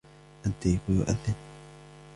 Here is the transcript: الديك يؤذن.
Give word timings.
الديك 0.45 0.79
يؤذن. 0.89 1.35